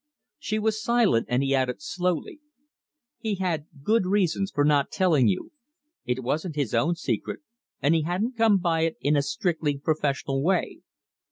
[0.39, 2.39] She was silent, and he added, slowly:
[3.19, 5.51] "He had good reasons for not telling you.
[6.05, 7.41] It wasn't his own secret,
[7.83, 10.79] and he hadn't come by it in a strictly professional way.